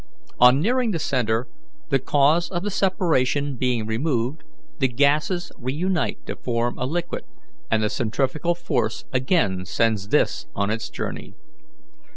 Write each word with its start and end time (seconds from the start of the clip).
On 0.39 0.59
nearing 0.59 0.89
the 0.89 0.97
centre, 0.97 1.45
the 1.89 1.99
cause 1.99 2.49
of 2.49 2.63
the 2.63 2.71
separation 2.71 3.55
being 3.55 3.85
removed, 3.85 4.43
the 4.79 4.87
gases 4.87 5.51
reunite 5.59 6.25
to 6.25 6.35
form 6.35 6.75
a 6.79 6.85
liquid, 6.87 7.23
and 7.69 7.83
the 7.83 7.87
centrifugal 7.91 8.55
force 8.55 9.05
again 9.13 9.63
sends 9.63 10.07
this 10.07 10.47
on 10.55 10.71
its 10.71 10.89
journey." 10.89 11.35